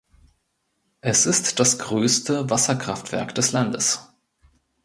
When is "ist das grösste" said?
1.27-2.49